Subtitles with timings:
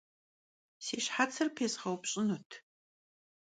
[0.85, 2.51] Si şhetsır pêzğeupş'ınut.